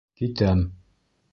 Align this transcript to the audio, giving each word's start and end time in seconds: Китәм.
Китәм. 0.21 0.63